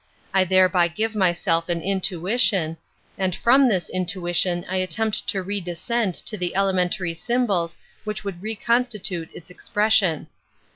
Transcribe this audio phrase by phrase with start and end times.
[0.33, 2.77] I thereby give myself an intuition,
[3.19, 9.29] and from this intuition I attempt to redescend to the elementary symbols which would reconstitute
[9.31, 10.25] its ex pression.